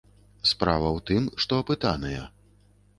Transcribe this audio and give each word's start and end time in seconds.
Справа 0.51 0.87
ў 0.89 0.99
тым, 1.11 1.29
што 1.47 1.53
апытаныя. 1.67 2.29